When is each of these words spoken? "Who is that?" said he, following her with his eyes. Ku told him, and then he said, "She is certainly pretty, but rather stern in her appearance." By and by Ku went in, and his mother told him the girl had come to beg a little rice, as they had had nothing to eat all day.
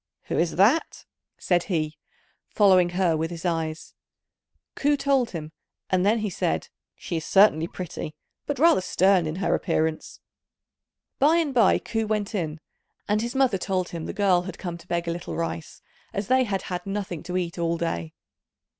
"Who 0.29 0.39
is 0.39 0.55
that?" 0.55 1.05
said 1.37 1.65
he, 1.65 1.99
following 2.49 2.89
her 2.97 3.15
with 3.15 3.29
his 3.29 3.45
eyes. 3.45 3.93
Ku 4.73 4.97
told 4.97 5.29
him, 5.29 5.51
and 5.91 6.03
then 6.03 6.17
he 6.17 6.29
said, 6.31 6.69
"She 6.95 7.17
is 7.17 7.23
certainly 7.25 7.67
pretty, 7.67 8.15
but 8.47 8.57
rather 8.57 8.81
stern 8.81 9.27
in 9.27 9.35
her 9.35 9.53
appearance." 9.53 10.19
By 11.19 11.35
and 11.35 11.53
by 11.53 11.77
Ku 11.77 12.07
went 12.07 12.33
in, 12.33 12.59
and 13.07 13.21
his 13.21 13.35
mother 13.35 13.59
told 13.59 13.89
him 13.89 14.07
the 14.07 14.11
girl 14.11 14.41
had 14.41 14.57
come 14.57 14.75
to 14.79 14.87
beg 14.87 15.07
a 15.07 15.11
little 15.11 15.35
rice, 15.35 15.83
as 16.13 16.29
they 16.29 16.45
had 16.45 16.63
had 16.63 16.87
nothing 16.87 17.21
to 17.21 17.37
eat 17.37 17.59
all 17.59 17.77
day. 17.77 18.11